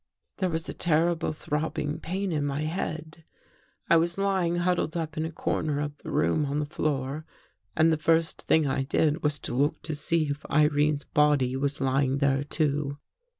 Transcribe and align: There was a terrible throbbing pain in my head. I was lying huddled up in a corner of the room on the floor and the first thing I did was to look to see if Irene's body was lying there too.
There 0.37 0.49
was 0.49 0.67
a 0.67 0.73
terrible 0.73 1.31
throbbing 1.31 1.99
pain 1.99 2.31
in 2.31 2.43
my 2.43 2.61
head. 2.61 3.23
I 3.87 3.97
was 3.97 4.17
lying 4.17 4.55
huddled 4.55 4.97
up 4.97 5.15
in 5.15 5.25
a 5.25 5.31
corner 5.31 5.79
of 5.79 5.95
the 5.99 6.09
room 6.09 6.47
on 6.47 6.57
the 6.57 6.65
floor 6.65 7.23
and 7.77 7.91
the 7.91 7.97
first 7.97 8.41
thing 8.41 8.65
I 8.65 8.81
did 8.81 9.21
was 9.21 9.37
to 9.41 9.53
look 9.53 9.79
to 9.83 9.93
see 9.93 10.29
if 10.29 10.43
Irene's 10.49 11.03
body 11.03 11.55
was 11.55 11.79
lying 11.81 12.17
there 12.17 12.43
too. 12.43 12.97